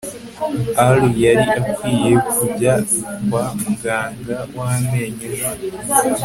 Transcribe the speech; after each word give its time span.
ally 0.85 1.05
yari 1.25 1.45
akwiye 1.57 2.13
kujya 2.33 2.73
kwa 3.27 3.43
muganga 3.61 4.37
w'amenyo 4.55 5.27
ejo 5.49 5.49